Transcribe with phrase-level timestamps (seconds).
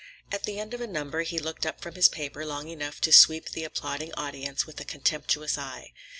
[0.31, 3.11] At the end of a number he looked up from his paper long enough to
[3.11, 5.93] sweep the applauding audience with a contemptuous eye.